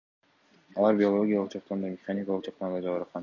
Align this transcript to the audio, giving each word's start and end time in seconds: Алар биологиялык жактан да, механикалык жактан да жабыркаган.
Алар 0.77 0.97
биологиялык 1.01 1.53
жактан 1.57 1.85
да, 1.87 1.93
механикалык 1.97 2.49
жактан 2.51 2.77
да 2.79 2.81
жабыркаган. 2.87 3.19